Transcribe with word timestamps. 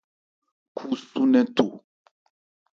Khu 0.75 0.87
su 1.07 1.19
nnɛn 1.27 1.47
tho. 1.55 1.65